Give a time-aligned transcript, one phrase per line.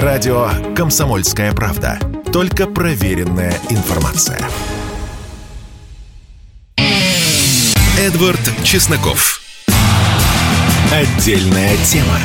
[0.00, 1.98] Радио «Комсомольская правда».
[2.32, 4.38] Только проверенная информация.
[7.98, 9.42] Эдвард Чесноков.
[10.90, 12.16] Отдельная тема.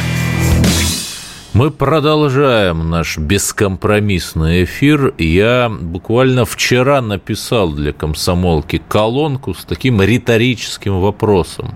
[1.52, 5.14] Мы продолжаем наш бескомпромиссный эфир.
[5.18, 11.76] Я буквально вчера написал для комсомолки колонку с таким риторическим вопросом.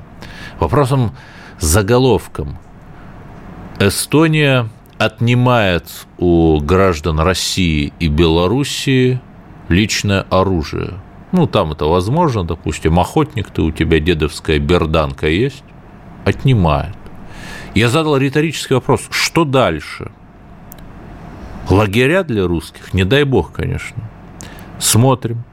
[0.57, 1.13] Вопросом
[1.59, 2.59] заголовком.
[3.77, 4.69] Эстония
[5.05, 5.86] отнимает
[6.20, 9.19] у граждан России и Белоруссии
[9.68, 11.00] личное оружие.
[11.32, 15.64] Ну, там это возможно, допустим, охотник ты, у тебя дедовская берданка есть,
[16.25, 16.96] отнимает.
[17.74, 20.11] Я задал риторический вопрос, что дальше?
[21.69, 24.04] Лагеря для русских, не дай бог, конечно.
[24.77, 25.43] Смотрим.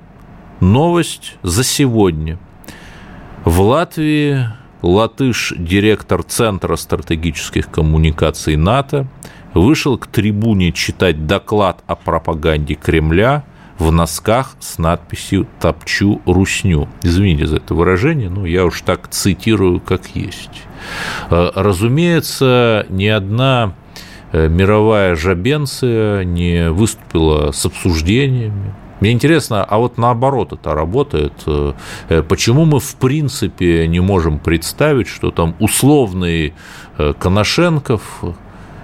[0.60, 2.38] Новость за сегодня.
[3.45, 4.49] В Латвии
[4.83, 9.07] латыш, директор Центра стратегических коммуникаций НАТО,
[9.55, 13.45] вышел к трибуне читать доклад о пропаганде Кремля
[13.79, 16.88] в носках с надписью «Топчу русню».
[17.02, 20.63] Извините за это выражение, но я уж так цитирую, как есть.
[21.30, 23.74] Э, разумеется, ни одна
[24.32, 31.32] э, мировая жабенция не выступила с обсуждениями, мне интересно, а вот наоборот это работает.
[31.46, 31.73] Э,
[32.29, 36.54] почему мы в принципе не можем представить, что там условный
[37.21, 38.02] Коношенков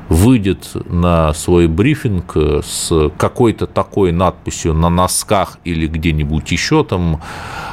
[0.08, 7.22] выйдет на свой брифинг с какой-то такой надписью на носках или где-нибудь еще там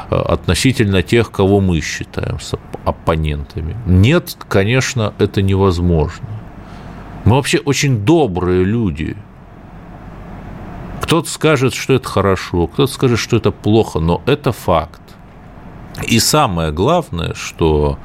[0.09, 2.37] э, относительно тех, кого мы считаем
[2.85, 3.75] оппонентами.
[3.85, 6.27] Нет, конечно, это невозможно.
[7.25, 9.15] Мы вообще очень добрые люди.
[11.01, 15.01] Кто-то скажет, что это хорошо, кто-то скажет, что это плохо, но это факт.
[16.07, 17.99] И самое главное, что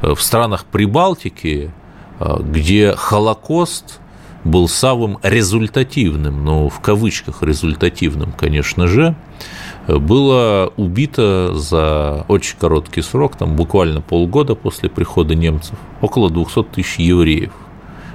[0.00, 1.72] в странах Прибалтики
[2.20, 4.00] где Холокост
[4.44, 9.14] был самым результативным, ну, в кавычках результативным, конечно же,
[9.88, 16.98] было убито за очень короткий срок, там буквально полгода после прихода немцев, около 200 тысяч
[16.98, 17.52] евреев.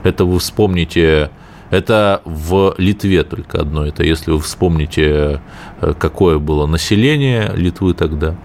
[0.03, 1.31] Это вы вспомните,
[1.71, 5.41] это в Литве только одно, это если вы вспомните,
[5.99, 8.35] какое было население Литвы тогда.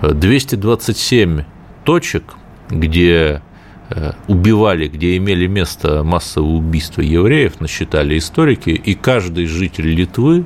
[0.00, 1.44] 227
[1.84, 2.24] точек,
[2.68, 3.51] где Э,
[4.28, 10.44] убивали, где имели место массовые убийства евреев, насчитали историки, и каждый житель Литвы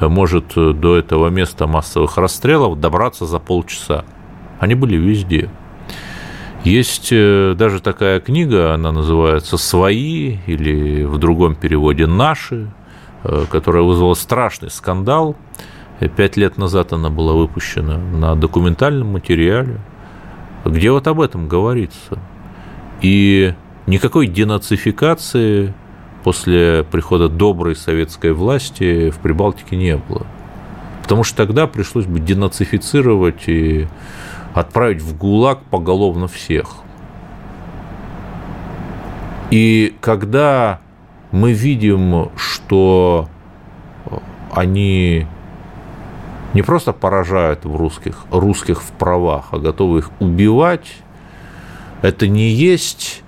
[0.00, 4.04] э, может э, до этого места массовых расстрелов добраться за полчаса.
[4.58, 5.50] Они были везде.
[6.64, 12.72] Есть даже такая книга, она называется «Свои» или в другом переводе «Наши»,
[13.22, 15.36] которая вызвала страшный скандал.
[16.16, 19.78] Пять лет назад она была выпущена на документальном материале,
[20.64, 22.18] где вот об этом говорится–
[23.02, 23.54] и
[23.86, 25.74] никакой денацификации
[26.24, 30.26] после прихода доброй советской власти в Прибалтике не было.
[31.02, 33.86] Потому что тогда пришлось бы денацифицировать и
[34.54, 36.76] отправить в ГУЛАГ поголовно всех.
[39.50, 40.80] И когда
[41.30, 43.28] мы видим, что
[44.50, 45.26] они
[46.54, 50.96] не просто поражают в русских, русских в правах, а готовы их убивать,
[52.02, 53.22] это не есть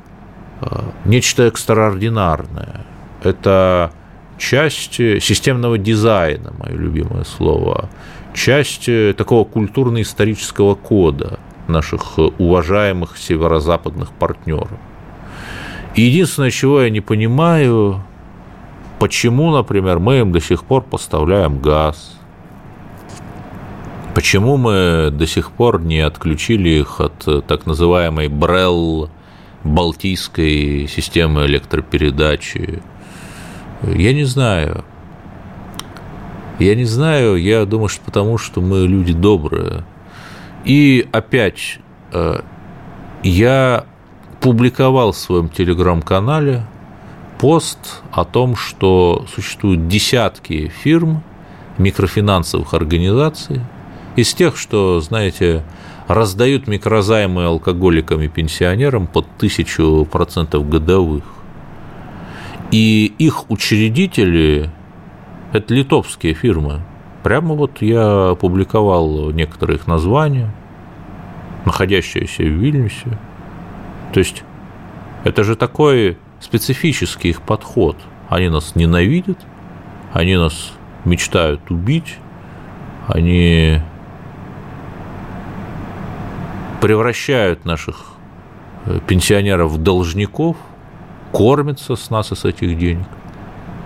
[0.61, 0.67] э,
[1.05, 2.84] нечто экстраординарное.
[3.23, 3.93] Это
[4.39, 7.89] часть системного дизайна, мое любимое слово,
[8.34, 14.71] часть такого культурно-исторического кода наших уважаемых северо-западных партнеров.
[15.95, 18.03] И единственное, чего я не понимаю,
[18.99, 22.18] почему, например, мы им до сих пор поставляем газ,
[24.19, 29.11] Почему мы до сих пор не отключили их от э, так называемой Брелл
[29.62, 32.83] Балтийской системы электропередачи?
[33.81, 34.84] Я не знаю.
[36.59, 39.84] Я не знаю, я думаю, что потому что мы люди добрые.
[40.65, 41.79] И опять,
[42.12, 42.41] э,
[43.23, 43.85] я
[44.41, 46.67] публиковал в своем телеграм-канале
[47.39, 51.23] пост о том, что существуют десятки фирм,
[51.79, 53.61] микрофинансовых организаций,
[54.19, 55.62] из тех, что, знаете,
[56.09, 61.23] раздают микрозаймы алкоголикам и пенсионерам под тысячу процентов годовых.
[62.73, 64.70] И их учредители–
[65.53, 66.81] это литовские фирмы.
[67.23, 70.53] Прямо вот я опубликовал некоторые их названия,
[71.65, 73.17] находящиеся в Вильнюсе.
[74.12, 74.43] То есть
[75.23, 77.97] это же такой специфический их подход.
[78.29, 79.38] Они нас ненавидят,
[80.12, 80.73] они нас
[81.05, 82.17] мечтают убить,
[83.06, 83.81] они
[86.81, 88.07] превращают наших
[88.87, 90.57] э, пенсионеров в должников,
[91.33, 93.07] кормятся с нас и с этих денег.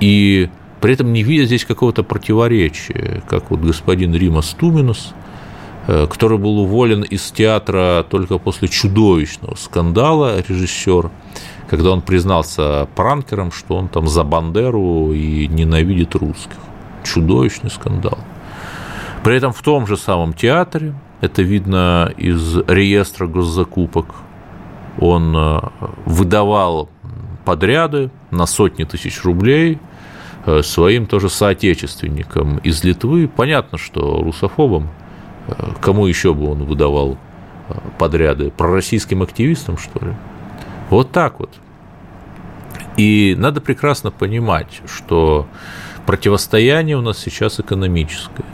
[0.00, 0.48] и
[0.82, 5.14] при этом не видя здесь какого-то противоречия, как вот господин Рима Стуминус,
[5.86, 11.08] э, который был уволен из театра только после чудовищного скандала, режиссер,
[11.70, 16.58] когда он признался пранкером, что он там за Бандеру и ненавидит русских.
[17.04, 18.18] Чудовищный скандал.
[19.22, 24.06] При этом в том же самом театре, это видно из реестра госзакупок,
[24.98, 25.60] он э,
[26.04, 26.90] выдавал
[27.44, 29.78] подряды на сотни тысяч рублей
[30.46, 33.28] э, своим тоже соотечественникам из Литвы.
[33.28, 34.90] Понятно, что русофобам,
[35.46, 37.16] э, кому еще бы он выдавал
[37.98, 40.14] подряды, пророссийским активистам, что ли?
[40.90, 41.50] Вот так вот.
[42.96, 45.46] И надо прекрасно понимать, что
[46.04, 48.44] противостояние у нас сейчас экономическое.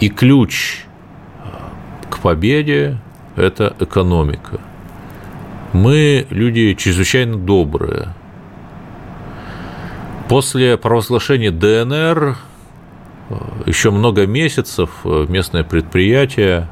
[0.00, 0.83] И ключ
[2.24, 2.98] победе–
[3.36, 4.60] это экономика–
[5.74, 8.14] мы люди чрезвычайно добрые.
[10.28, 12.36] После провозглашения ДНР
[13.28, 13.34] э,
[13.66, 16.68] еще много месяцев э, местное предприятие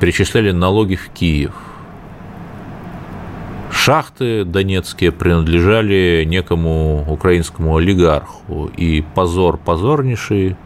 [0.00, 1.52] перечисляли налоги в Киев.
[3.70, 10.56] Шахты донецкие принадлежали некому украинскому олигарху, и позор позорнейший.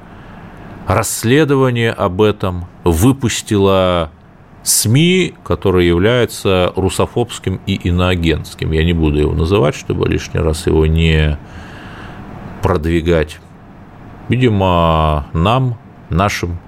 [0.91, 4.11] Расследование об этом выпустила
[4.65, 8.73] СМИ, который является русофобским и иноагентским.
[8.73, 11.39] Я не буду его называть, чтобы лишний раз его не
[12.61, 13.39] продвигать.
[14.29, 15.79] Видимо, нам,
[16.09, 16.59] нашим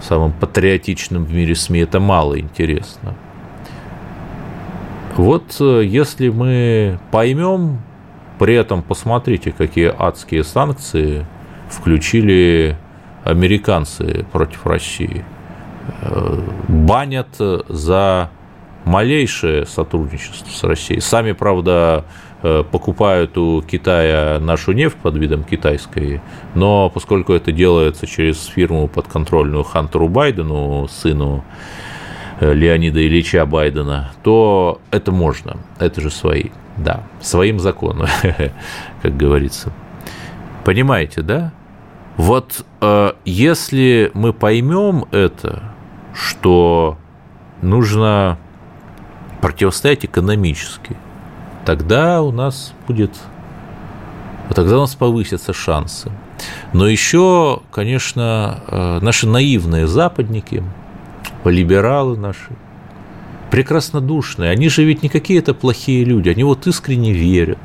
[0.00, 3.14] самым патриотичным в мире СМИ, это мало интересно.
[5.18, 7.82] Вот э, если мы поймем,
[8.38, 11.26] при этом посмотрите, какие адские санкции
[11.68, 12.78] включили
[13.24, 15.24] американцы против России–
[16.68, 17.28] банят
[17.68, 18.30] за
[18.84, 21.00] малейшее сотрудничество с Россией.
[21.00, 22.04] Сами, правда,
[22.42, 26.20] э, покупают у Китая нашу нефть под видом китайской,
[26.54, 31.44] но поскольку это делается через фирму подконтрольную Хантеру Байдену, сыну
[32.40, 36.46] э, Леонида Ильича Байдена, то это можно, это же свои,
[36.78, 38.08] да, своим законом,
[39.02, 39.72] как говорится.
[40.64, 41.52] Понимаете, да?
[42.16, 45.62] Вот э, если мы поймем это,
[46.14, 46.98] что
[47.62, 48.38] нужно
[49.40, 50.96] противостоять экономически,
[51.64, 53.18] тогда у нас будет,
[54.54, 56.10] тогда у нас повысятся шансы.
[56.72, 60.62] Но еще, конечно, э, наши наивные западники,
[61.44, 62.50] либералы наши,
[63.50, 67.58] прекраснодушные, они же ведь не какие-то плохие люди, они вот искренне верят.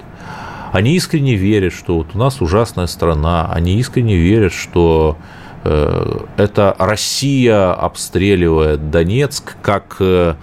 [0.76, 5.18] Они искренне верят, что вот у нас ужасная страна, они искренне верят, что
[5.66, 10.36] Э, это Россия обстреливает Донецк, как э,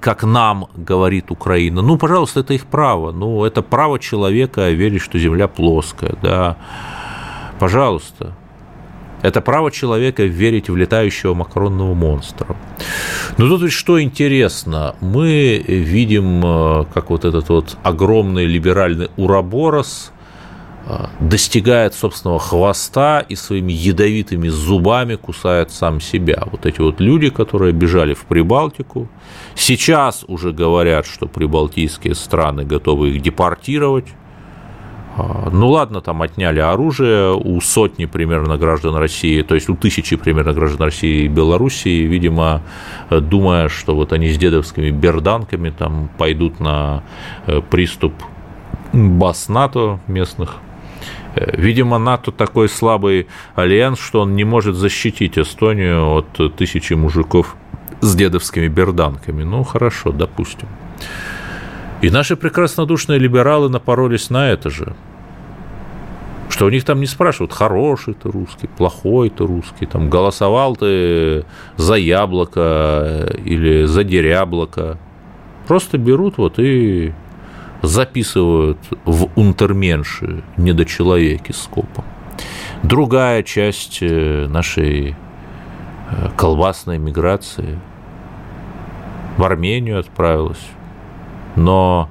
[0.00, 1.82] как нам говорит Украина.
[1.82, 3.12] Ну, пожалуйста, это их право.
[3.12, 6.56] Ну, это право человека верить, что земля плоская, да.
[7.58, 8.34] Пожалуйста.
[9.22, 12.56] Это право человека верить в летающего макаронного монстра.
[13.38, 20.12] Но тут ведь что интересно, мы видим, э, как вот этот вот огромный либеральный уроборос–
[20.86, 26.42] а, достигает собственного хвоста и своими ядовитыми зубами кусает сам себя.
[26.50, 29.06] Вот эти вот люди, которые бежали в Прибалтику,
[29.54, 34.06] сейчас уже говорят, что прибалтийские страны готовы их депортировать.
[35.22, 40.16] А, ну ладно, там отняли оружие у сотни примерно граждан России, то есть у тысячи
[40.16, 42.62] примерно граждан России и Белоруссии, видимо,
[43.10, 47.02] думая, что вот они с дедовскими берданками там пойдут на
[47.46, 48.14] э, приступ
[48.92, 50.60] баз НАТО местных
[51.34, 57.56] Э, видимо, НАТО такой слабый альянс, что он не может защитить Эстонию от тысячи мужиков
[58.00, 59.44] с дедовскими берданками.
[59.44, 60.68] Ну, хорошо, допустим.
[62.00, 64.94] И наши прекраснодушные либералы напоролись на это же.
[66.60, 71.46] Что у них там не спрашивают, хороший ты русский, плохой ты русский, там голосовал ты
[71.78, 74.98] за яблоко или за деряблоко.
[75.66, 77.14] Просто берут вот и
[77.80, 78.76] записывают
[79.06, 82.04] в унтерменши недочеловеки скопом.
[82.82, 85.16] Другая часть э, нашей
[86.10, 87.78] э, колбасной миграции
[89.38, 90.66] в Армению отправилась.
[91.56, 92.10] Но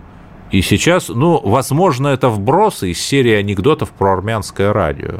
[0.51, 5.19] и сейчас, ну, возможно, это вбросы из серии анекдотов про армянское радио.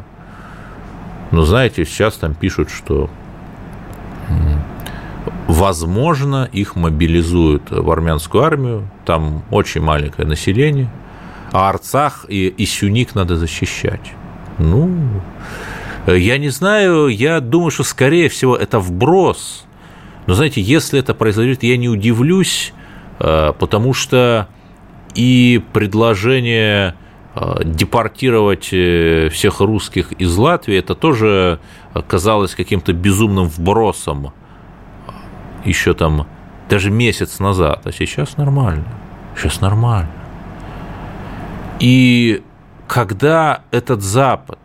[1.30, 3.08] Но знаете, сейчас там пишут, что
[5.50, 10.88] Возможно, их мобилизуют в армянскую армию, там очень маленькое население,
[11.50, 14.12] а Арцах и, и Сюник надо защищать.
[14.58, 14.96] Ну,
[16.06, 19.64] я не знаю, я думаю, что, скорее всего, это вброс.
[20.26, 22.72] Но, знаете, если это произойдет, я не удивлюсь,
[23.18, 24.46] э, потому что
[25.14, 26.94] и предложение
[27.34, 31.58] э, депортировать всех русских из Латвии, это тоже
[32.06, 34.32] казалось каким-то безумным вбросом
[35.64, 36.26] еще там
[36.68, 38.86] даже месяц назад, а сейчас нормально,
[39.36, 40.10] сейчас нормально.
[41.80, 42.42] И
[42.86, 44.58] когда этот Запад,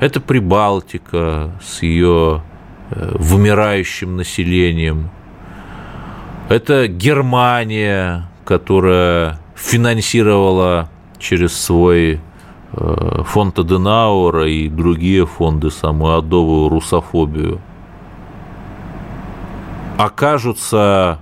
[0.00, 2.42] это Прибалтика с ее
[2.90, 5.10] вымирающим населением,
[6.48, 10.88] это Германия, которая финансировала
[11.18, 12.20] через свой
[12.72, 17.60] э, фонд Аденаура и другие фонды самую адовую русофобию,
[19.98, 21.18] окажутся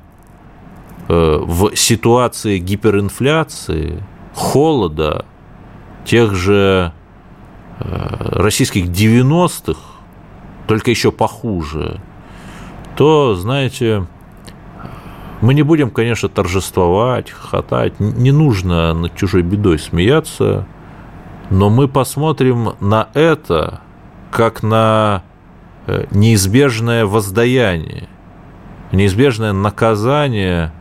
[1.08, 4.02] э, в ситуации гиперинфляции,
[4.34, 5.24] холода,
[6.04, 6.92] тех же
[7.80, 9.80] э, российских 90-х,
[10.66, 12.00] только еще похуже,
[12.96, 14.06] то, знаете,
[15.40, 20.66] мы не будем, конечно, торжествовать, хохотать, не нужно над чужой бедой смеяться,
[21.50, 23.80] но мы посмотрим на это
[24.30, 25.22] как на
[25.86, 28.08] э, неизбежное воздаяние,
[28.92, 30.72] неизбежное наказание,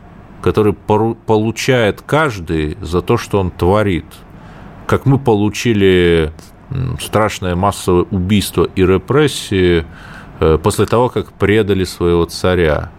[0.42, 4.06] которое получает каждый за то, что он творит.
[4.86, 6.32] Как мы получили
[7.00, 9.84] страшное массовое убийство и репрессии
[10.40, 12.90] э, после того, как предали своего царя.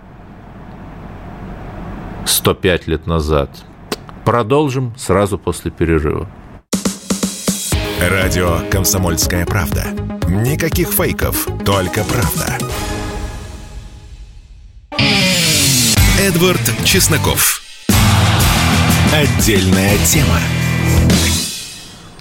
[2.27, 3.49] 105 лет назад.
[4.25, 6.29] Продолжим сразу после перерыва.
[7.99, 9.85] Радио «Комсомольская правда».
[10.27, 12.57] Никаких фейков, только правда.
[16.19, 17.61] Эдвард Чесноков.
[19.13, 20.39] Отдельная тема.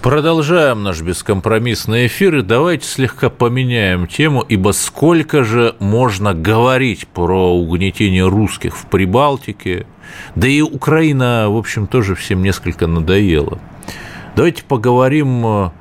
[0.01, 7.53] Продолжаем наш бескомпромиссный эфир и давайте слегка поменяем тему, ибо сколько же можно говорить про
[7.53, 9.85] угнетение русских в Прибалтике,
[10.35, 13.59] да и Украина, в общем, тоже всем несколько надоела.
[14.35, 15.71] Давайте поговорим э,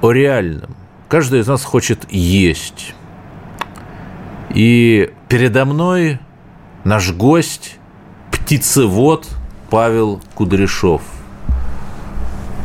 [0.00, 0.76] о реальном.
[1.08, 2.94] Каждый из нас хочет есть.
[4.50, 6.20] И передо мной
[6.84, 7.78] наш гость,
[8.30, 9.28] птицевод
[9.70, 11.02] Павел Кудряшов.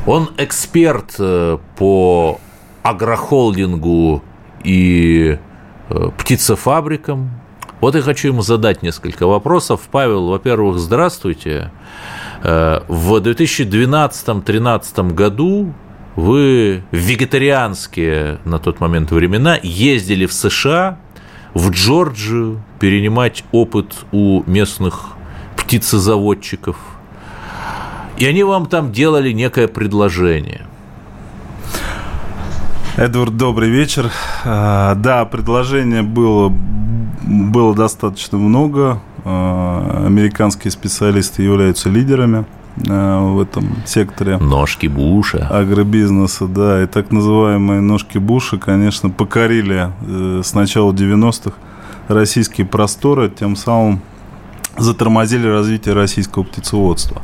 [0.05, 2.39] Он эксперт э, по
[2.83, 4.21] агрохолдингу
[4.63, 5.39] и
[5.89, 7.31] э, птицефабрикам,
[7.83, 9.81] вот я хочу ему задать несколько вопросов.
[9.91, 11.69] Павел, во-первых, здравствуйте.
[12.41, 15.73] Э, в 2012-2013 году
[16.15, 20.97] вы в вегетарианские на тот момент времена ездили в США,
[21.53, 25.09] в Джорджию, перенимать опыт у местных
[25.57, 26.77] птицезаводчиков.
[28.15, 30.67] И они вам там делали некое предложение.
[32.95, 34.09] Эдвард, добрый вечер.
[34.45, 36.53] А, да, предложение было
[37.21, 38.99] было достаточно много.
[39.25, 42.45] А, американские специалисты являются лидерами
[42.89, 44.37] а, в этом секторе.
[44.37, 45.47] Ножки Буша.
[45.47, 46.83] Агробизнеса, да.
[46.83, 51.55] И так называемые ножки Буша, конечно, покорили э, с начала 90-х
[52.07, 54.01] российские просторы, тем самым
[54.77, 57.21] затормозили развитие российского птицеводства.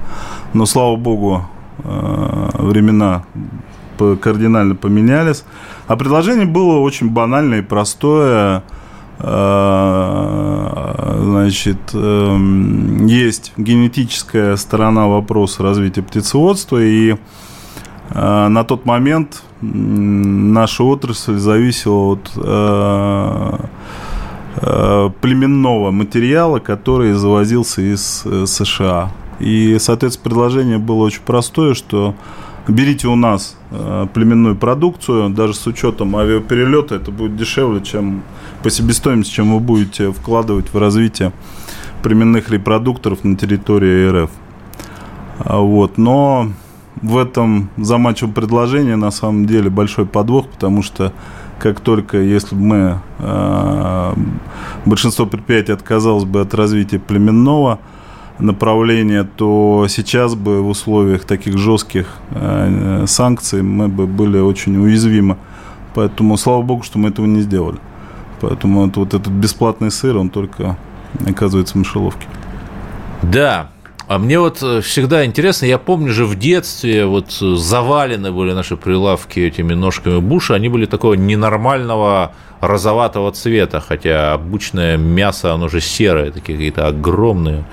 [0.53, 1.45] Но, слава богу,
[1.79, 3.23] э, времена
[4.21, 5.43] кардинально поменялись.
[5.87, 8.63] А предложение было очень банальное и простое–
[11.49, 17.17] значит, эм, есть генетическая сторона вопроса развития птицеводства, и э,
[18.47, 23.57] на тот момент наша отрасль зависела от э,
[25.21, 29.11] племенного материала, который завозился из США.
[29.39, 32.15] И, соответственно, предложение было очень простое, что
[32.67, 33.57] берите у нас
[34.13, 38.23] племенную продукцию, даже с учетом авиаперелета, это будет дешевле, чем
[38.63, 41.31] по себестоимости, чем вы будете вкладывать в развитие
[42.03, 44.31] племенных репродукторов на территории РФ.
[45.39, 45.97] А вот.
[45.97, 46.51] Но
[47.01, 51.13] в этом заманчивом предложении на самом деле большой подвох, потому что
[51.59, 54.13] как только, если бы мы, э,
[54.85, 57.79] большинство предприятий отказалось бы от развития племенного
[58.39, 65.37] направления, то сейчас бы в условиях таких жестких э, санкций мы бы были очень уязвимы.
[65.95, 67.77] Поэтому слава богу, что мы этого не сделали.
[68.41, 70.77] Поэтому вот, вот этот бесплатный сыр, он только
[71.27, 72.27] оказывается в мышеловке.
[73.21, 73.69] Да,
[74.09, 78.53] а мне вот э, всегда интересно, я помню же в детстве вот э, завалены были
[78.53, 85.69] наши прилавки этими ножками буша, они были такого ненормального розоватого цвета, хотя обычное мясо, оно
[85.69, 87.65] же серое, такие какие-то огромные.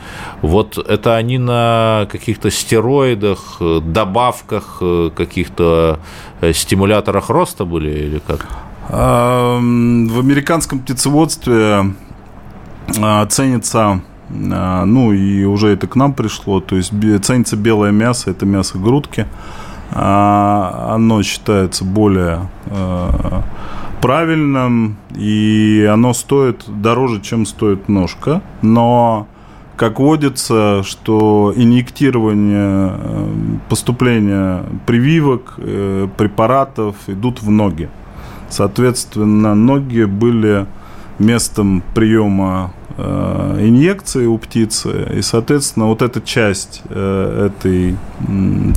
[0.43, 4.83] Вот это они на каких-то стероидах, э, добавках,
[5.17, 6.01] каких-то
[6.53, 8.47] стимуляторах роста были или как?
[8.89, 11.93] В американском птицеводстве
[13.03, 14.01] а, ценится,
[14.31, 18.79] а, ну и уже это к нам пришло, то есть ценится белое мясо, это мясо
[18.79, 19.27] грудки,
[19.93, 23.41] а, оно считается более э,
[24.01, 29.27] правильным, и оно стоит дороже, чем стоит ножка, но
[29.77, 33.29] как водится, что инъектирование, э,
[33.69, 37.89] поступление прививок, э, препаратов идут в ноги.
[38.51, 40.67] Соответственно, ноги были
[41.19, 47.97] местом приема э, инъекции у птицы, и, соответственно, вот эта часть этой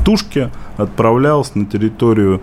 [0.05, 2.41] тушки отправлялась на территорию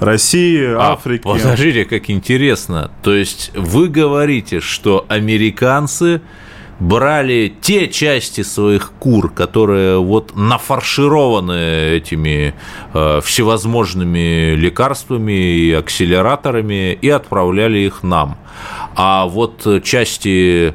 [0.00, 1.22] России, а, Африки.
[1.22, 2.90] Подождите, как интересно.
[3.02, 6.22] То есть вы говорите, что американцы
[6.80, 12.54] брали те части своих кур, которые вот нафаршированы этими
[12.94, 18.36] э, всевозможными лекарствами и акселераторами, и отправляли их нам.
[19.02, 20.74] А вот части,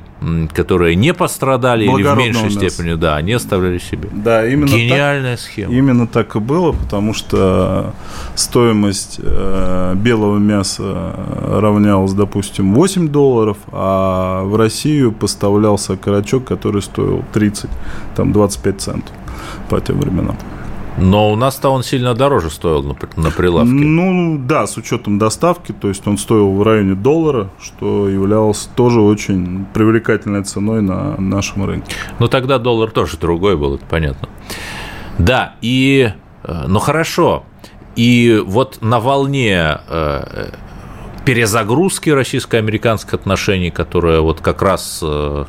[0.52, 4.10] которые не пострадали или в меньшей степени, да, они оставляли себе.
[4.12, 5.72] Да, именно Гениальная так, схема.
[5.72, 7.94] Именно так и было, потому что
[8.34, 17.24] стоимость э, белого мяса равнялась, допустим, 8 долларов, а в Россию поставлялся карачок, который стоил
[17.32, 17.70] 30,
[18.16, 19.16] там 25 центов
[19.70, 20.36] по тем временам.
[20.98, 23.70] Но у нас-то он сильно дороже стоил на, на прилавке.
[23.70, 29.02] Ну, да, с учетом доставки, то есть он стоил в районе доллара, что являлось тоже
[29.02, 31.94] очень привлекательной ценой на нашем рынке.
[32.20, 34.30] Ну, тогда доллар тоже другой был, это понятно.
[35.20, 37.44] Да, и, э, ну, хорошо,
[37.98, 40.50] и вот на волне э,
[41.26, 45.46] перезагрузки российско-американских отношений, которая вот как раз э,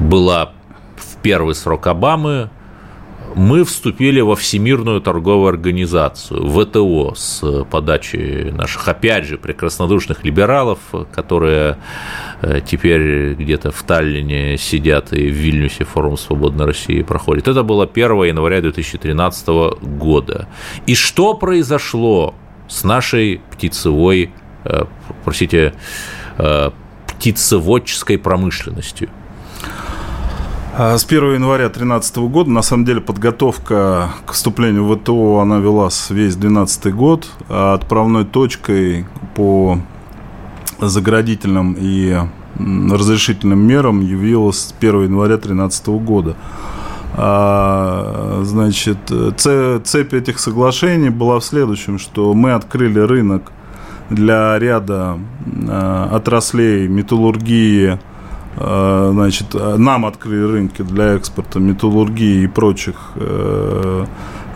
[0.00, 0.52] была
[0.96, 2.50] в первый срок Обамы,
[3.34, 10.78] мы вступили во Всемирную торговую организацию, ВТО, с подачи наших, опять же, прекраснодушных либералов,
[11.12, 11.78] которые
[12.42, 17.48] э, теперь где-то в Таллине сидят и в Вильнюсе форум «Свободной России» проходит.
[17.48, 19.48] Это было 1 января 2013
[19.80, 20.48] года.
[20.86, 22.34] И что произошло
[22.68, 24.30] с нашей птицевой,
[24.64, 24.84] э,
[25.24, 25.74] простите,
[26.38, 26.70] э,
[27.06, 29.08] птицеводческой промышленностью?
[30.72, 35.58] А, с 1 января 2013 года, на самом деле, подготовка к вступлению в ВТО, она
[35.58, 37.28] велась весь 2012 год.
[37.48, 39.78] А отправной точкой по
[40.80, 42.16] заградительным и
[42.56, 46.36] разрешительным мерам явилась 1 января 2013 года.
[47.14, 48.98] А, значит,
[49.36, 53.50] цепь этих соглашений была в следующем, что мы открыли рынок
[54.08, 55.18] для ряда
[56.12, 57.98] отраслей металлургии,
[58.60, 64.04] значит, нам открыли рынки для экспорта металлургии и прочих э,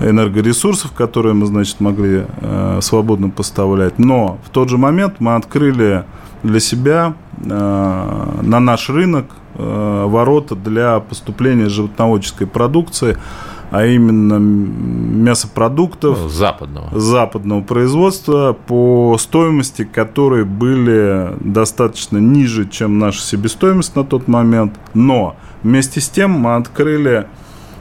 [0.00, 3.98] энергоресурсов, которые мы, значит, могли э, свободно поставлять.
[3.98, 6.04] Но в тот же момент мы открыли
[6.42, 13.16] для себя на наш рынок ворота для поступления животноводческой продукции–
[13.74, 16.96] а именно мясопродуктов ну, западного.
[16.96, 24.74] западного производства по стоимости, которые были достаточно ниже, чем наша себестоимость на тот момент.
[24.94, 25.34] Но
[25.64, 27.26] вместе с тем мы открыли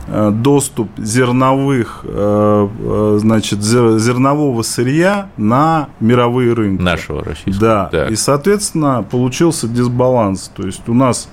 [0.08, 6.82] э, доступ зерновых, э, э, значит, зернового сырья на мировые рынки.
[6.82, 7.68] Нашего российского.
[7.68, 7.90] Да.
[7.92, 8.10] Так.
[8.10, 10.52] И, соответственно, получился дисбаланс.
[10.56, 11.30] То есть у нас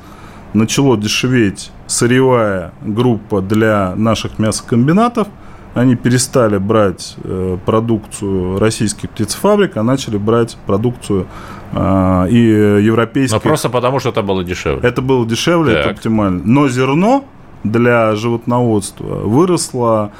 [0.54, 5.28] начало дешеветь сырьевая группа для наших мясокомбинатов.
[5.72, 11.26] Они перестали брать э, продукцию российских птицефабрик, а начали брать продукцию
[11.72, 12.38] э, и
[12.84, 13.34] европейских.
[13.34, 14.80] Но просто потому, что это было дешевле.
[14.82, 15.80] Это было дешевле, так.
[15.82, 16.42] это оптимально.
[16.44, 17.24] Но зерно
[17.62, 20.10] для животноводства выросло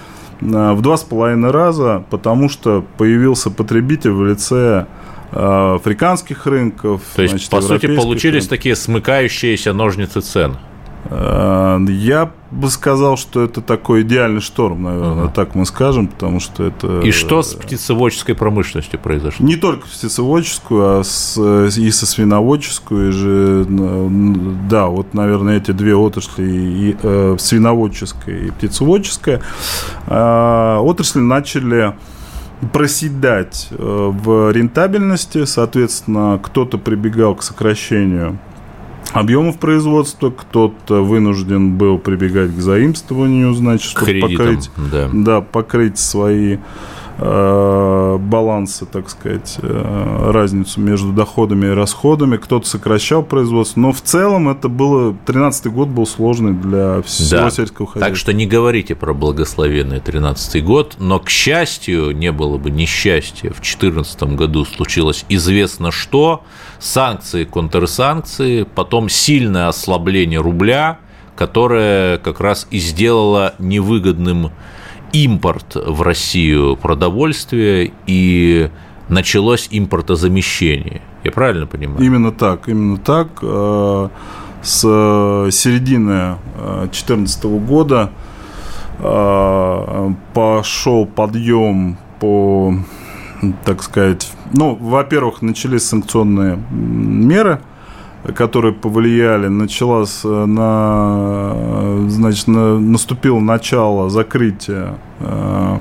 [0.41, 4.87] э, в два с половиной раза, потому что появился потребитель в лице
[5.33, 7.03] африканских рынков.
[7.15, 8.49] То есть, значит, по сути, получились рынков.
[8.49, 10.57] такие смыкающиеся ножницы цен.
[11.05, 15.33] Э, я бы сказал, что это такой идеальный шторм, наверное, ага.
[15.35, 17.01] так мы скажем, потому что это...
[17.01, 19.47] И что с птицеводческой промышленностью произошло?
[19.47, 23.67] Не только птицеводческую, а с, и со свиноводческую, и же,
[24.69, 29.41] да, вот, наверное, эти две отрасли, и, э, свиноводческая и птицеводческая,
[30.07, 31.95] э, отрасли начали
[32.73, 38.39] проседать э, в рентабельности, соответственно, кто-то прибегал к сокращению
[39.13, 45.11] объемов производства, кто-то вынужден был прибегать к заимствованию, значит, чтобы Кредитам, покрыть, да.
[45.13, 46.59] Да, покрыть свои
[47.21, 52.39] э, балансы, так сказать, э, разницу между доходами и расходами.
[52.39, 57.51] Кто-то сокращал производство, но в целом это было 13 год был сложный для всего да.
[57.51, 58.09] сельского хозяйства.
[58.09, 63.51] Так что не говорите про благословенный 13 год, но к счастью не было бы несчастья.
[63.51, 66.43] В 2014 году случилось известно что
[66.79, 71.01] санкции, контрсанкции, потом сильное ослабление рубля,
[71.37, 74.53] которое как раз и сделало невыгодным
[75.13, 78.71] импорт в Россию продовольствия и
[79.09, 81.03] началось импортозамещение.
[81.25, 82.05] Я правильно понимаю?
[82.05, 83.29] Именно так, именно так.
[83.43, 84.09] Э,
[84.63, 88.11] с середины 2014 года
[90.35, 92.75] пошел подъем по,
[93.65, 97.61] так сказать, ну, во-первых, начались санкционные меры,
[98.35, 105.79] которые повлияли, началась э, на, значит, на, наступило начало закрытия э,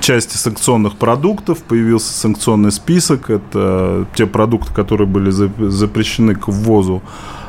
[0.00, 7.02] части санкционных продуктов, появился санкционный список, это те продукты, которые были запрещены к ввозу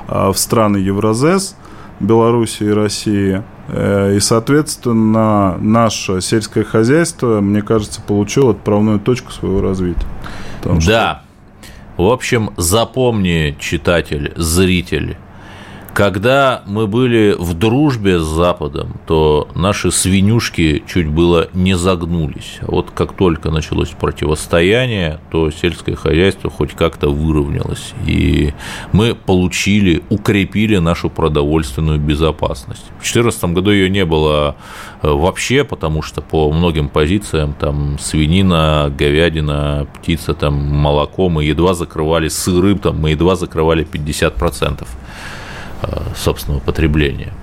[0.08, 1.58] э, в страны Евразес,
[2.00, 3.44] Белоруссии и России.
[3.68, 10.08] Э, и, соответственно, наше сельское хозяйство, мне кажется, получило отправную точку своего развития.
[10.62, 11.16] Потому да.
[11.16, 11.25] Что...
[11.98, 15.16] В общем, запомни, читатель, зритель,
[15.96, 22.58] когда мы были в дружбе с Западом, то наши свинюшки чуть было не загнулись.
[22.60, 27.94] А вот как только началось противостояние, то сельское хозяйство хоть как-то выровнялось.
[28.06, 28.54] И
[28.92, 32.84] мы получили, укрепили нашу продовольственную безопасность.
[33.00, 34.58] В 2014 году ее не было
[35.02, 41.74] э, вообще, потому что по многим позициям там свинина, говядина, птица, там молоко мы едва
[41.74, 44.86] закрывали сыры, там мы едва закрывали 50%.
[45.82, 47.34] Э, собственного потребления.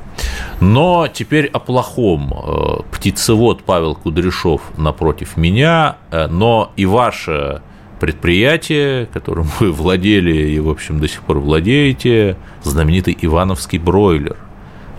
[0.61, 2.33] Но теперь о плохом.
[2.33, 7.61] Э, птицевод Павел Кудряшов напротив меня, э, но и ваше
[8.01, 14.37] предприятие, которым вы владели и, в общем, до сих пор владеете, знаменитый Ивановский бройлер,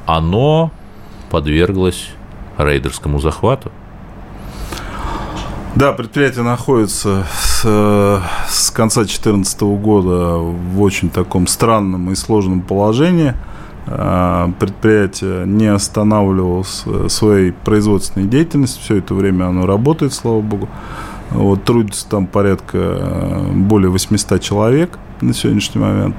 [0.06, 0.72] оно
[1.32, 2.10] подверглось
[2.58, 3.72] рейдерскому захвату.
[5.76, 7.64] Да, предприятие находится с,
[8.48, 13.34] с конца 2014 года в очень таком странном и сложном положении.
[13.88, 18.84] А, предприятие не останавливалось своей производственной деятельностью.
[18.84, 20.70] Все это время оно работает, слава богу.
[21.32, 26.16] Вот, трудится там порядка более 800 человек на сегодняшний момент.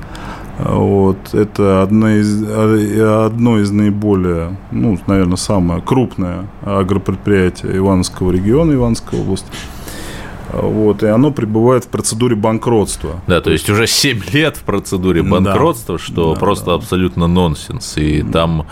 [0.58, 9.18] Вот, это одно из, одно из наиболее, ну, наверное, самое крупное агропредприятие Ивановского региона, Ивановской
[9.18, 9.48] области.
[10.52, 13.20] Вот, и оно пребывает в процедуре банкротства.
[13.26, 16.74] Да, то есть уже 7 лет в процедуре банкротства, да, что да, просто да.
[16.74, 17.96] абсолютно нонсенс.
[17.96, 18.32] И да.
[18.32, 18.66] там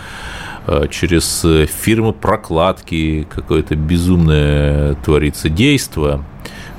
[0.67, 1.45] э, через
[1.81, 6.23] фирмы прокладки какое-то безумное творится действие.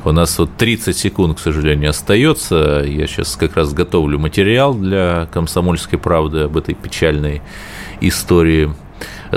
[0.05, 2.85] У нас вот 30 секунд, к сожалению, остается.
[2.87, 7.41] Я сейчас как раз готовлю материал для «Комсомольской правды» об этой печальной
[8.03, 8.71] истории.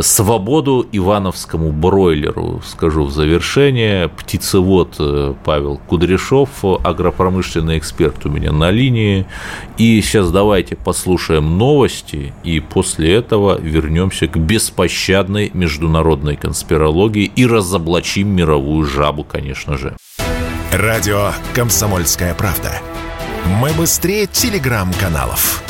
[0.01, 4.09] Свободу Ивановскому бройлеру, скажу в завершение.
[4.09, 6.49] Птицевод э, Павел Кудряшов,
[6.83, 9.25] агропромышленный эксперт у меня на линии.
[9.77, 18.27] И сейчас давайте послушаем новости, и после этого вернемся к беспощадной международной конспирологии и разоблачим
[18.27, 19.95] мировую жабу, конечно же.
[20.73, 22.81] Радио «Комсомольская правда».
[23.45, 25.63] Мы быстрее телеграм-каналов.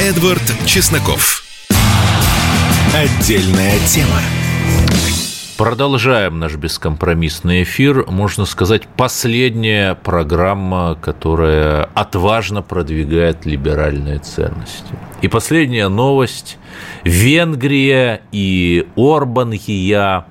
[0.00, 1.44] Эдвард Чесноков.
[2.94, 4.18] Отдельная тема.
[5.58, 8.06] Продолжаем наш бескомпромиссный эфир.
[8.10, 14.94] Можно сказать, последняя программа, которая отважно продвигает либеральные ценности.
[15.20, 16.56] И последняя новость.
[17.04, 20.26] Венгрия и Орбан и я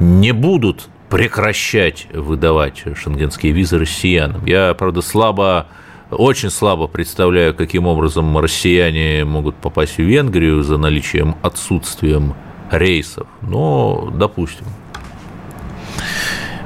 [0.00, 4.44] не будут прекращать выдавать шенгенские визы россиянам.
[4.46, 5.66] Я, правда, слабо
[6.10, 12.34] очень слабо представляю, каким образом россияне могут попасть в Венгрию за наличием, отсутствием
[12.70, 14.66] рейсов, но допустим.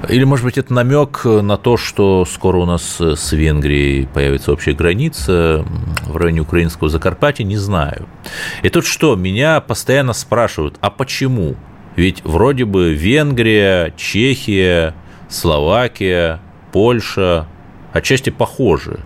[0.08, 4.72] Или, может быть, это намек на то, что скоро у нас с Венгрией появится общая
[4.72, 5.64] граница
[6.06, 8.06] в районе украинского Закарпатья, не знаю.
[8.62, 11.56] И тут что, меня постоянно спрашивают, а почему?
[11.96, 14.94] Ведь вроде бы Венгрия, Чехия,
[15.28, 16.40] Словакия,
[16.72, 17.46] Польша
[17.92, 19.00] отчасти похожи.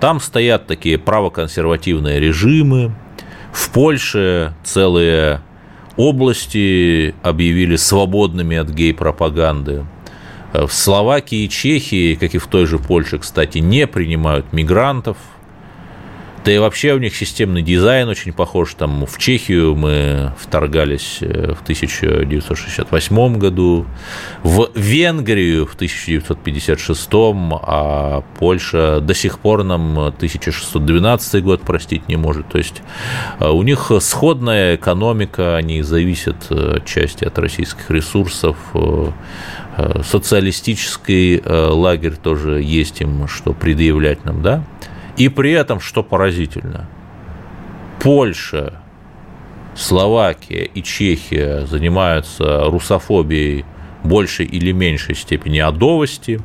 [0.00, 2.92] Там стоят такие правоконсервативные режимы.
[3.52, 5.40] В Польше целые
[5.96, 9.84] области объявили свободными от гей-пропаганды.
[10.52, 15.16] В Словакии и Чехии, как и в той же Польше, кстати, не принимают мигрантов–
[16.44, 18.74] да и вообще у них системный дизайн очень похож.
[18.74, 23.86] Там в Чехию мы вторгались э, в 1968 году,
[24.42, 32.48] в Венгрию в 1956, а Польша до сих пор нам 1612 год простить не может.
[32.48, 32.82] То есть
[33.38, 38.56] э, у них сходная экономика, они зависят э, отчасти от российских ресурсов,
[40.04, 44.64] социалистический лагерь тоже есть им, что предъявлять нам, да?
[45.22, 46.88] И при этом, что поразительно,
[48.00, 48.80] Польша
[49.76, 53.64] Словакия и Чехия занимаются русофобией
[54.02, 56.40] большей или меньшей степени адовости,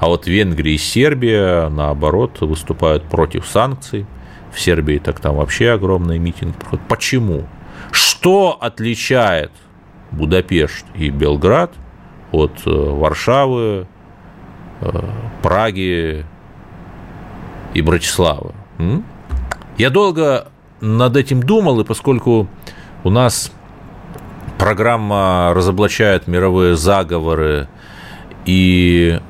[0.00, 4.04] а вот Венгрия и Сербия, наоборот, выступают против санкций.
[4.52, 6.88] В Сербии так там вообще огромный митинг проходит.
[6.88, 7.46] Почему?
[7.92, 9.52] Что отличает
[10.10, 11.72] Будапешт и Белград
[12.32, 13.86] от э, Варшавы,
[14.80, 15.02] э,
[15.40, 16.26] Праги
[17.74, 18.52] и Братиславы?
[19.76, 20.48] Я долго
[20.80, 22.48] над этим думал, и поскольку
[23.04, 23.52] у нас
[24.58, 27.68] программа разоблачает мировые заговоры
[28.44, 29.20] и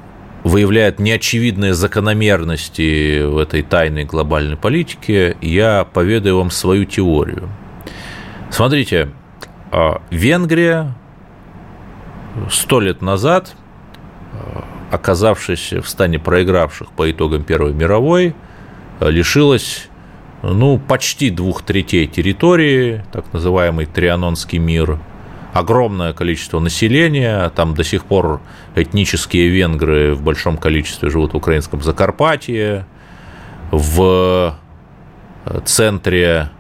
[0.45, 7.49] выявляет неочевидные закономерности в этой тайной глобальной политике, я поведаю вам свою теорию.
[8.51, 9.11] Смотрите,
[9.71, 10.95] а, Венгрия
[12.51, 13.55] сто лет назад,
[15.09, 18.35] оказавшись в стане проигравших по итогам Первой мировой,
[19.01, 19.89] лишилась
[20.43, 24.99] ну, почти двух третей территории, так называемый Трианонский мир,
[25.55, 28.43] огромное количество населения, там до сих пор
[28.77, 32.85] этнические венгры в большом количестве живут в украинском Закарпатье,
[33.71, 34.59] в
[35.65, 36.51] центре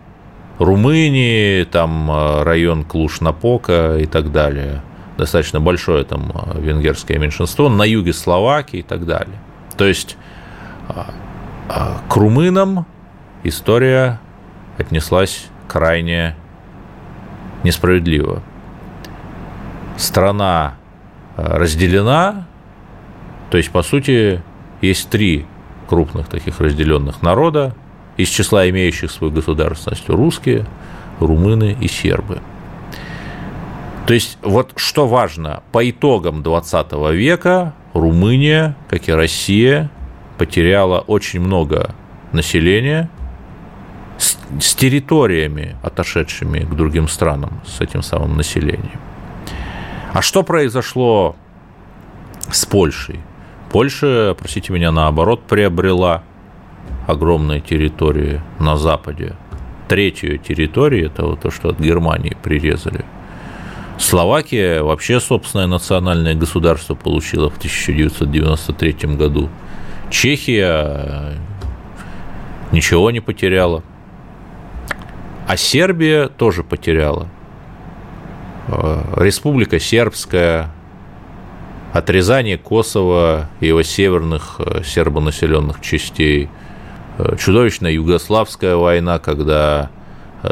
[0.59, 4.83] Румынии, там э, район Клуш-Напока и так далее.
[5.19, 9.37] Достаточно большое там э, венгерское меньшинство, на юге Словакии и так далее.
[9.77, 10.17] То есть
[10.89, 11.03] э,
[12.09, 12.87] к румынам
[13.43, 14.21] история
[14.79, 16.37] отнеслась крайне
[17.65, 18.43] несправедливо.
[19.97, 20.75] Страна
[21.37, 22.47] разделена,
[23.51, 24.41] то есть, по сути,
[24.81, 25.47] есть три
[25.89, 27.75] крупных таких разделенных народа,
[28.17, 30.67] из числа имеющих свою государственность русские,
[31.21, 32.41] румыны и сербы.
[34.09, 39.90] То есть вот что важно, по итогам 20 века Румыния, как и Россия,
[40.38, 41.94] потеряла очень много
[42.33, 43.11] населения
[44.16, 48.99] с, с территориями, отошедшими к другим странам, с этим самым населением.
[50.14, 51.37] А что произошло
[52.51, 53.21] с Польшей?
[53.71, 56.23] Польша, простите меня, наоборот, приобрела
[57.07, 59.37] огромные территории на Западе.
[59.87, 63.05] Третью территорию, это вот то, что от Германии прирезали.
[63.99, 69.49] Словакия вообще собственное национальное государство получила в 1993 году.
[70.11, 71.35] Чехия
[72.73, 73.83] ничего не потеряла.
[75.47, 77.29] А Сербия тоже потеряла.
[78.69, 80.71] Э, Республика Сербская,
[81.93, 86.49] отрезание Косово и его северных э, сербонаселенных частей–
[87.19, 89.98] Э, чудовищная югославская война, когда э,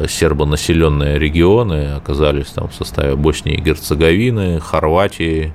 [0.08, 5.52] сербонаселенные регионы оказались там в составе Боснии и Герцеговины, Хорватии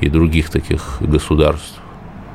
[0.00, 1.78] и других таких государств.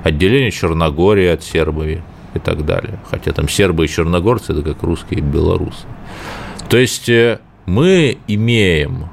[0.03, 2.03] Отделение Черногории от Сербии
[2.35, 2.99] и так далее.
[3.09, 5.85] Хотя там сербы и черногорцы– это как русские и белорусы.
[6.69, 9.07] То есть э, мы имеем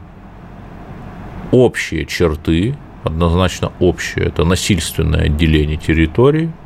[1.51, 6.53] общие черты, однозначно общие, это насильственное отделение территории–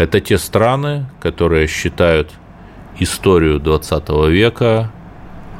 [0.00, 2.30] это те страны, которые считают
[3.00, 4.92] историю 20 века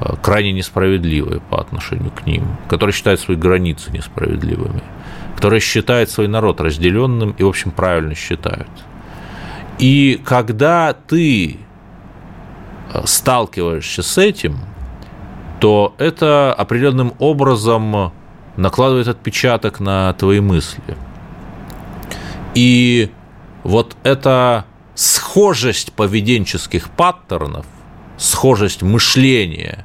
[0.01, 4.83] э, крайне несправедливой по отношению к ним, которые считают свои границы несправедливыми,
[5.37, 8.69] которые считают свой народ разделенным и, в общем, правильно считают.
[9.79, 11.59] И когда ты
[12.93, 14.59] э, сталкиваешься с этим,
[15.59, 18.13] то это определенным образом
[18.57, 20.83] накладывает отпечаток на твои мысли.
[22.55, 23.11] И
[23.63, 24.65] вот эта
[25.31, 27.65] схожесть поведенческих паттернов,
[28.19, 29.85] схожесть мышления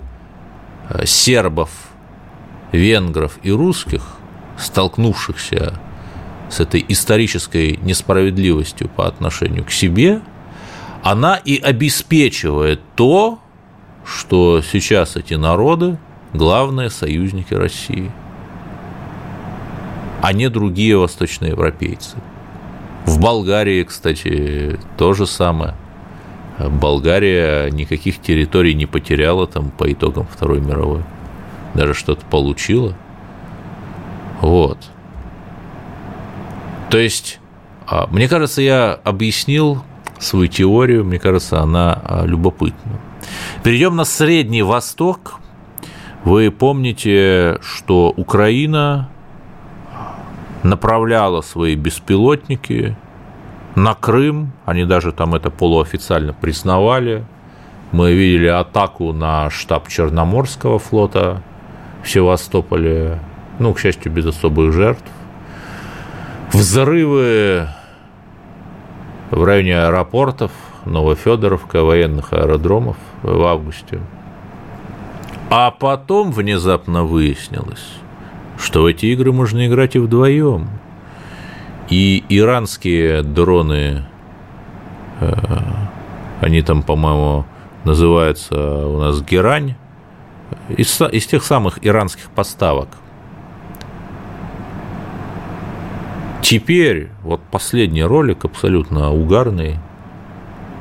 [0.90, 1.70] э, сербов,
[2.72, 4.02] венгров и русских,
[4.58, 5.80] столкнувшихся
[6.50, 10.22] с этой исторической несправедливостью по отношению к себе,
[11.04, 13.38] она и обеспечивает то,
[14.04, 16.00] что сейчас эти народы–
[16.34, 18.12] главные союзники России,
[20.24, 22.18] а не другие восточноевропейцы–
[23.06, 25.76] в Болгарии, кстати, то же самое.
[26.58, 31.04] Болгария никаких территорий не потеряла там по итогам Второй мировой.
[31.74, 32.94] Даже что-то получила.
[34.42, 34.78] Вот.
[36.90, 37.40] То есть,
[37.88, 39.84] а, мне кажется, я объяснил
[40.20, 43.00] свою теорию, мне кажется, она а, любопытна.
[43.64, 45.40] Перейдем на Средний Восток.
[46.24, 49.10] Вы помните, что Украина
[50.66, 52.96] направляла свои беспилотники
[53.76, 57.24] на Крым, они даже там это полуофициально признавали.
[57.92, 61.42] Мы видели атаку на штаб Черноморского флота
[62.04, 63.20] в Севастополе,
[63.60, 65.06] ну, к счастью, без особых жертв.
[66.52, 67.68] Взрывы
[69.30, 70.52] в районе аэропортов,
[70.86, 74.00] Новофедоровка, военных аэродромов в августе.
[75.50, 77.86] А потом внезапно выяснилось,
[78.58, 80.70] что в эти игры можно играть и вдвоем.
[81.90, 84.06] И иранские дроны,
[85.20, 85.34] э,
[86.42, 87.46] они там, по-моему,
[87.84, 89.76] называются у нас Герань,
[90.70, 92.90] из, из тех самых иранских поставок.
[96.42, 99.80] Теперь, вот последний ролик абсолютно угарный,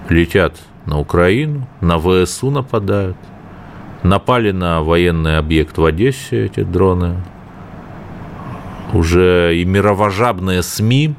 [0.09, 3.17] летят на Украину, на ВСУ нападают,
[4.03, 7.23] напали на военный объект в Одессе эти дроны,
[8.93, 11.15] уже и мировожабные СМИ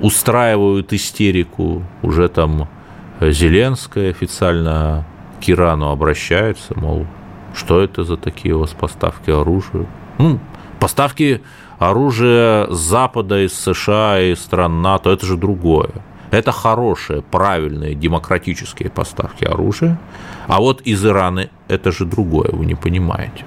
[0.00, 2.68] устраивают истерику, уже там
[3.20, 5.06] Зеленская официально
[5.44, 7.06] к Ирану обращается, мол,
[7.54, 9.86] что это за такие у вас поставки оружия?
[10.18, 10.40] Ну,
[10.80, 11.42] поставки
[11.78, 15.90] оружия с Запада, из США и стран НАТО, это же другое.
[16.30, 19.98] Это хорошие, правильные, демократические поставки оружия.
[20.48, 23.44] А вот из Ирана это же другое, вы не понимаете.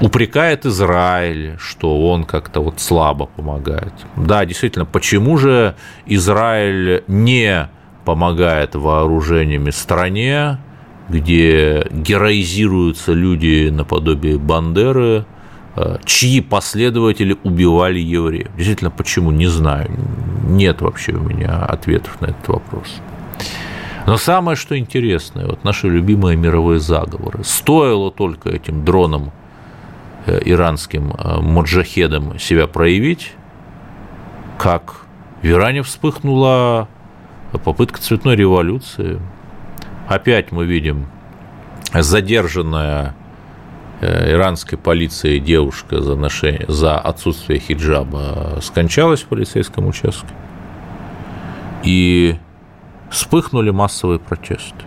[0.00, 3.94] Упрекает Израиль, что он как-то вот слабо помогает.
[4.16, 7.68] Да, действительно, почему же Израиль не
[8.04, 10.58] помогает вооружениями стране,
[11.08, 15.24] где героизируются люди наподобие Бандеры,
[15.76, 18.48] э, чьи последователи убивали евреев.
[18.54, 19.30] Действительно, почему?
[19.30, 19.90] Не знаю.
[20.46, 23.00] Нет вообще у меня ответов на этот вопрос.
[24.06, 27.42] Но самое, что интересное, вот наши любимые мировые заговоры.
[27.44, 29.32] Стоило только этим дронам
[30.44, 33.32] иранским э, маджахедам себя проявить,
[34.58, 35.02] как
[35.42, 36.88] в Иране вспыхнула
[37.64, 39.20] попытка цветной революции–
[40.06, 41.06] Опять мы видим
[41.92, 43.14] задержанная
[44.00, 50.28] э, иранской полицией девушка за, ношение, за отсутствие хиджаба скончалась в полицейском участке.
[51.82, 52.36] И
[53.10, 54.84] вспыхнули массовые протесты.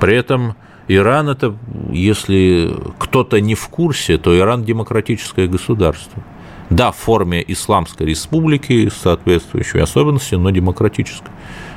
[0.00, 0.56] При этом
[0.88, 1.54] Иран это,
[1.90, 6.22] если кто-то не в курсе, то Иран демократическое государство.
[6.70, 11.32] Да, в форме исламской республики с соответствующими особенностями, но демократическое.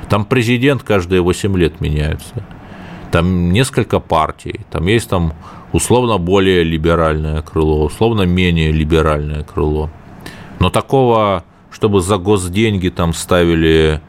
[0.08, 2.44] Там президент каждые 8 лет меняется.
[3.10, 4.60] Там несколько партий.
[4.70, 5.34] Там есть там
[5.72, 9.90] условно более либеральное крыло, условно менее либеральное крыло.
[10.58, 14.00] Но такого, чтобы за госденьги там ставили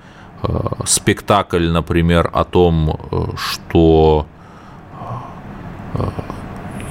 [0.42, 4.26] э, спектакль, например, о том, э, что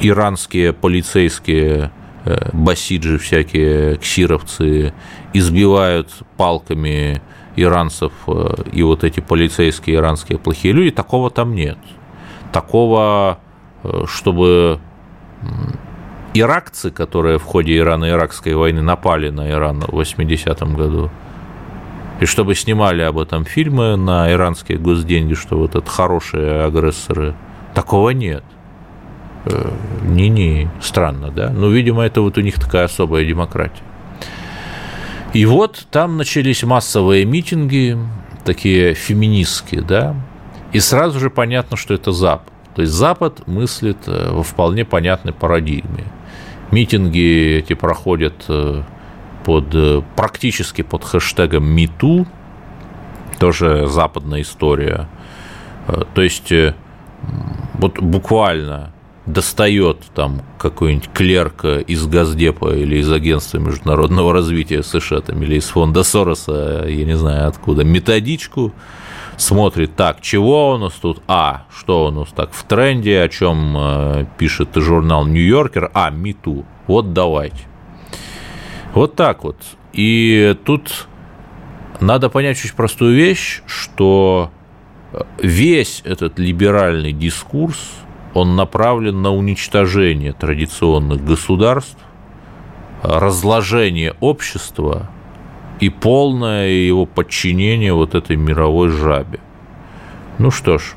[0.01, 1.91] иранские полицейские
[2.25, 4.93] э, басиджи всякие, ксировцы,
[5.33, 7.21] избивают палками
[7.57, 11.79] иранцев э, и вот эти полицейские иранские плохие люди, такого там нет.
[12.53, 13.41] Такого,
[13.83, 14.81] э, чтобы
[16.35, 21.11] иракцы, которые в ходе Ирано-Иракской войны напали на Иран в 80-м году,
[22.21, 27.35] и чтобы снимали об этом фильмы на иранские госденьги, что вот это хорошие агрессоры,
[27.75, 28.43] такого нет.
[29.51, 29.71] Э,
[30.03, 31.51] не-не, странно, да?
[31.51, 33.83] Ну, видимо, это вот у них такая особая демократия.
[35.33, 37.99] И вот там начались массовые митинги,
[38.45, 40.15] такие феминистские, да,
[40.73, 42.53] и сразу же понятно, что это Запад.
[42.75, 46.05] То есть Запад мыслит э, во вполне понятной парадигме.
[46.71, 48.83] Митинги эти проходят э,
[49.45, 52.27] под, практически под хэштегом #MeToo,
[53.39, 55.09] тоже западная история.
[56.15, 56.53] То есть
[57.75, 58.93] вот буквально
[59.29, 65.67] достает там какой-нибудь клерк из Газдепа или из Агентства международного развития США там, или из
[65.67, 68.73] фонда Сороса, я не знаю откуда, методичку,
[69.37, 73.77] смотрит, так, чего у нас тут, а, что у нас так в тренде, о чем
[73.77, 77.61] э, пишет журнал Нью-Йоркер, а, МИТУ, вот давайте.
[78.95, 79.57] Вот так вот.
[79.93, 81.07] И тут
[82.01, 84.51] надо понять очень простую вещь, что
[85.39, 87.79] весь этот либеральный дискурс–
[88.35, 91.99] он направлен на уничтожение традиционных государств,
[93.03, 95.11] разложение общества
[95.81, 99.41] и полное его подчинение вот этой мировой жабе.
[100.39, 100.95] Ну что ж,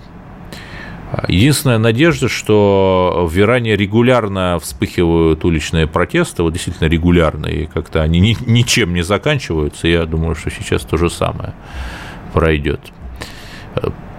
[1.28, 8.22] Единственная надежда, что в Иране регулярно вспыхивают уличные протесты, вот действительно регулярно, и как-то они
[8.22, 9.90] ни, ничем не заканчиваются.
[9.90, 11.54] Я думаю, что сейчас то же самое
[12.34, 12.80] пройдет.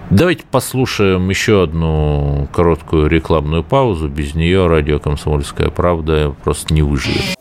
[0.09, 4.07] Давайте послушаем еще одну короткую рекламную паузу.
[4.07, 7.35] Без нее радио «Комсомольская правда» просто не выживет.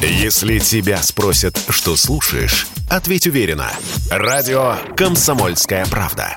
[0.00, 3.70] Если тебя спросят, что слушаешь, ответь уверенно.
[4.10, 6.36] Радио «Комсомольская правда».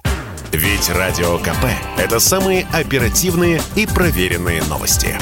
[0.51, 1.65] Ведь Радио КП–
[1.97, 5.17] это самые оперативные и проверенные новости.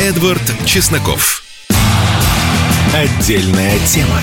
[0.00, 1.42] Эдвард Чесноков.
[2.94, 4.20] Отдельная тема.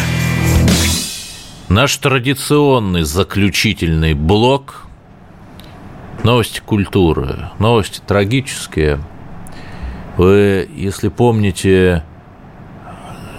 [1.69, 4.87] Наш традиционный заключительный блок
[6.23, 8.99] новости культуры, новости трагические.
[10.17, 12.03] Вы, если помните,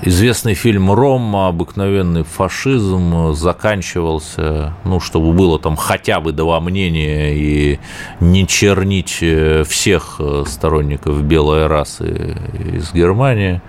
[0.03, 7.81] известный фильм «Рома», обыкновенный фашизм, заканчивался, ну, чтобы было там хотя бы два мнения и
[8.21, 12.37] не чернить э, всех э, сторонников белой расы
[12.75, 13.61] из Германии.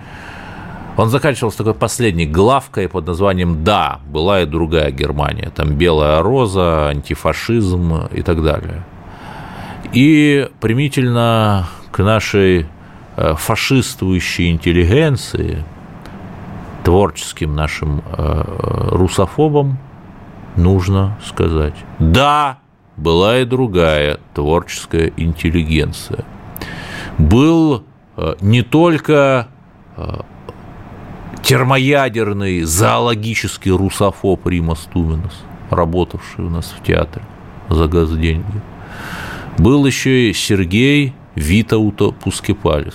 [0.96, 5.50] Он заканчивался такой последней главкой под названием «Да, была и другая Германия».
[5.54, 8.84] Там «Белая роза», антифашизм и так далее.
[9.92, 12.66] И примительно к нашей
[13.16, 15.64] э, фашистующей интеллигенции–
[16.82, 18.44] творческим нашим э,
[18.90, 19.78] русофобам
[20.56, 22.58] нужно сказать, да,
[22.96, 26.24] была и другая творческая интеллигенция.
[27.18, 27.84] Был
[28.16, 29.48] э, не только
[29.96, 30.20] э,
[31.42, 37.24] термоядерный зоологический русофоб Рима Стуменос, работавший у нас в театре
[37.68, 38.60] за газ деньги.
[39.58, 42.94] Был еще и Сергей Витауто Пускепалис.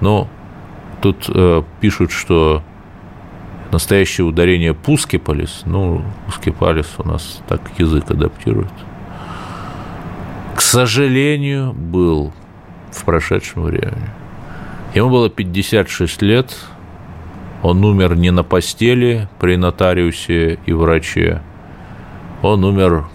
[0.00, 0.28] Но
[1.00, 2.62] тут э, пишут, что
[3.72, 8.72] настоящее ударение Пускеполис, ну, Пускеполис у нас так язык адаптирует.
[10.54, 12.32] К сожалению, был
[12.92, 14.10] в прошедшем времени.
[14.94, 16.56] Ему было 56 лет,
[17.62, 21.42] он умер не на постели при нотариусе и враче,
[22.42, 23.06] он умер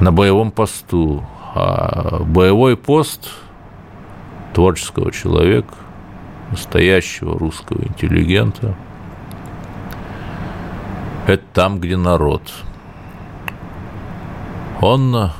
[0.00, 1.24] на боевом посту.
[1.56, 3.30] А боевой пост
[4.54, 5.74] творческого человека
[6.50, 8.74] настоящего русского интеллигента,
[11.26, 12.42] это там, где народ.
[14.80, 15.30] Он э,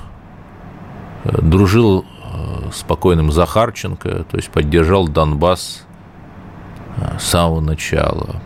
[1.43, 5.84] дружил э, с покойным Захарченко, то есть поддержал Донбасс
[7.19, 8.37] с самого начала.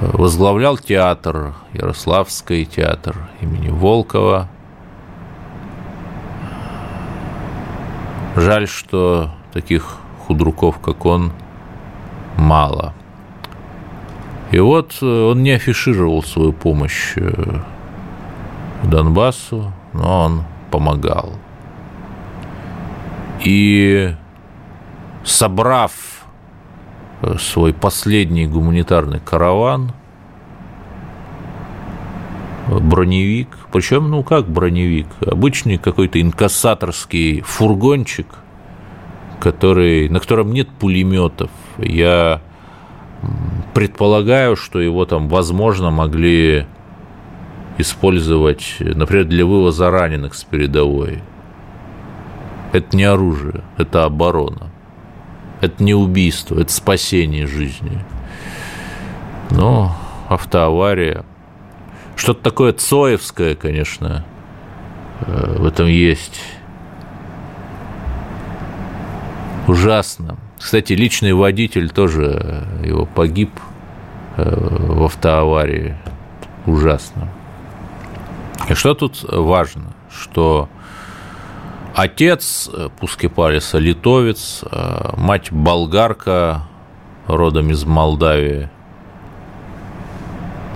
[0.00, 4.48] Возглавлял театр, Ярославский театр имени Волкова.
[8.36, 11.32] Жаль, что таких худруков, как он,
[12.36, 12.94] мало.
[14.50, 17.60] И вот э, он не афишировал свою помощь э,
[18.82, 21.34] Донбассу, но он помогал.
[23.44, 24.14] И
[25.24, 25.92] собрав
[27.38, 29.92] свой последний гуманитарный караван,
[32.68, 38.26] броневик, причем, ну как броневик, обычный какой-то инкассаторский фургончик–
[39.40, 41.50] который, на котором нет пулеметов.
[41.78, 42.40] Я
[43.74, 46.66] предполагаю, что его там, возможно, могли
[47.78, 51.22] использовать, например, для вывоза раненых с передовой.
[52.72, 54.69] Это не оружие, это оборона.
[55.60, 58.02] Это не убийство, это спасение жизни.
[59.50, 59.94] Но
[60.28, 61.24] автоавария.
[62.16, 64.24] Что-то такое цоевское, конечно,
[65.20, 66.40] э, в этом есть
[69.66, 70.36] ужасно.
[70.58, 73.50] Кстати, личный водитель тоже э, его погиб
[74.36, 75.96] э, в автоаварии.
[76.66, 77.28] Ужасно.
[78.68, 79.94] И что тут важно?
[80.10, 80.68] Что
[82.02, 84.64] отец э, Пускепалиса литовец,
[85.16, 86.62] мать болгарка,
[87.26, 88.68] родом из Молдавии.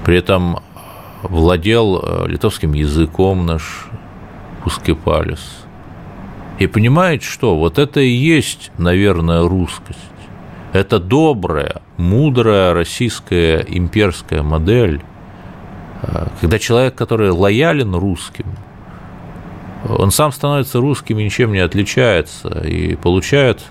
[0.04, 0.60] При этом
[1.22, 3.86] владел литовским языком наш
[4.62, 5.40] Пускепалис–
[6.58, 9.98] и понимает, что вот это и есть, наверное, русскость.
[10.72, 15.02] Это добрая, мудрая российская имперская модель,
[16.40, 18.46] когда человек, который лоялен русским,
[19.88, 23.62] он сам становится русским и ничем не отличается, и получает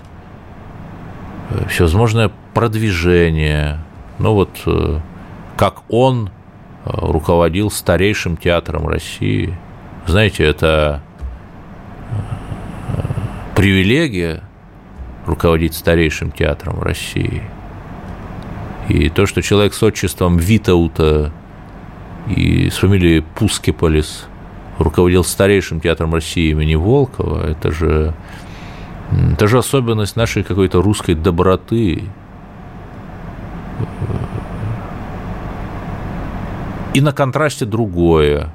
[1.50, 3.80] э, всевозможное продвижение.
[4.18, 5.00] Ну вот э,
[5.56, 9.56] как он э, руководил старейшим театром России.
[10.06, 11.02] Знаете, это
[13.56, 14.42] привилегия
[15.26, 17.42] руководить старейшим театром России.
[18.88, 21.32] И то, что человек с отчеством Витаута
[22.28, 24.26] и с фамилией Пускеполис
[24.78, 28.14] руководил старейшим театром России имени Волкова, это же,
[29.32, 32.04] это же особенность нашей какой-то русской доброты.
[36.92, 38.52] И на контрасте другое.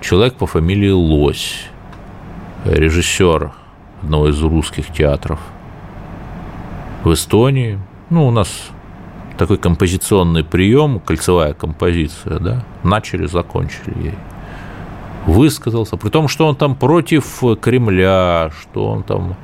[0.00, 1.66] Человек по фамилии Лось,
[2.64, 3.52] режиссер
[4.02, 5.40] одного из русских театров
[7.04, 7.78] в Эстонии.
[8.10, 8.48] Ну, у нас
[9.38, 14.14] такой композиционный прием, кольцевая композиция, да, начали, закончили ей.
[15.26, 19.36] Высказался, при том, что он там против Кремля, что он там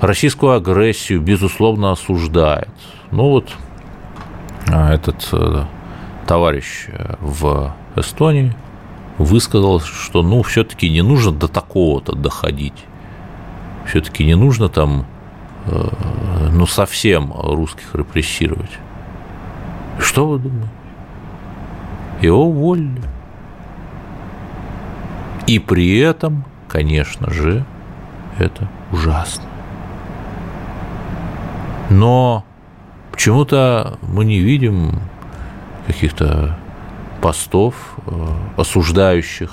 [0.00, 2.68] российскую агрессию, безусловно, осуждает.
[3.10, 3.54] Ну вот
[4.66, 5.64] а этот э,
[6.26, 6.88] товарищ
[7.20, 8.54] в Эстонии
[9.18, 12.84] высказал, что ну все-таки не нужно до такого-то доходить.
[13.86, 15.06] Все-таки не нужно там
[15.66, 15.88] э,
[16.52, 18.70] ну совсем русских репрессировать.
[19.98, 20.68] Что вы думаете?
[22.20, 23.02] Его уволили.
[25.46, 27.64] И при этом, конечно же,
[28.38, 29.44] это ужасно.
[31.90, 32.44] Но
[33.12, 35.00] почему-то мы не видим
[35.86, 36.56] каких-то
[37.20, 37.74] постов,
[38.06, 38.26] э,
[38.56, 39.52] осуждающих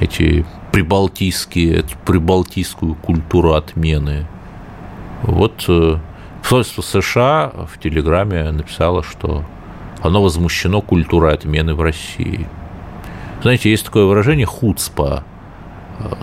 [0.00, 4.26] эти прибалтийские, эту прибалтийскую культуру отмены.
[5.22, 5.98] Вот э,
[6.42, 9.44] посольство США в Телеграме написало, что
[10.02, 12.46] оно возмущено культурой отмены в России.
[13.46, 15.22] Знаете, есть такое выражение «хуцпа».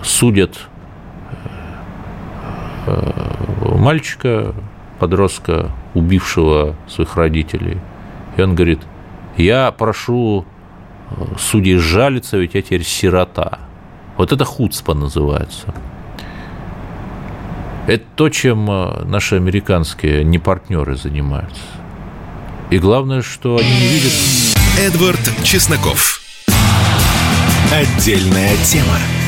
[0.02, 0.58] Судят
[2.86, 4.54] э, мальчика,
[4.98, 7.78] подростка, убившего своих родителей.
[8.36, 8.80] И он говорит,
[9.38, 10.44] я прошу
[11.12, 13.58] э, судей жалиться, ведь я теперь сирота.
[14.18, 15.74] Вот это хуцпа называется.
[17.86, 21.62] Это то, чем э, наши американские непартнеры занимаются.
[22.68, 24.12] И главное, что они не видят...
[24.78, 26.23] Эдвард Чесноков.
[27.74, 29.23] Отдельная тема.